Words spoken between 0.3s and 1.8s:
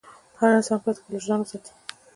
هر انسان باید خپل وجدان وساتي.